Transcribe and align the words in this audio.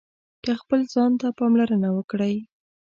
که 0.43 0.51
خپل 0.61 0.79
ځان 0.93 1.11
ته 1.21 1.27
پاملرنه 1.39 1.89
وکړئ 1.93 2.35